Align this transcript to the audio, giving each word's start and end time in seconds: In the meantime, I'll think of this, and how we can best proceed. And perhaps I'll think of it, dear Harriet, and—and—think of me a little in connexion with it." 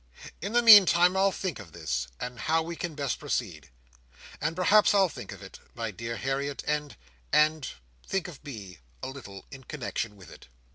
In 0.41 0.53
the 0.53 0.63
meantime, 0.63 1.15
I'll 1.15 1.31
think 1.31 1.59
of 1.59 1.73
this, 1.73 2.07
and 2.19 2.39
how 2.39 2.63
we 2.63 2.75
can 2.75 2.95
best 2.95 3.19
proceed. 3.19 3.69
And 4.41 4.55
perhaps 4.55 4.95
I'll 4.95 5.09
think 5.09 5.31
of 5.31 5.43
it, 5.43 5.59
dear 5.95 6.17
Harriet, 6.17 6.63
and—and—think 6.65 8.27
of 8.27 8.43
me 8.43 8.79
a 9.03 9.09
little 9.09 9.45
in 9.51 9.63
connexion 9.65 10.15
with 10.15 10.31
it." 10.31 10.47